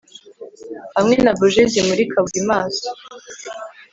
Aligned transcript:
hamwe 0.95 1.15
na 1.23 1.31
buji 1.37 1.61
zimurika 1.71 2.17
buri 2.25 2.41
maso... 2.49 2.87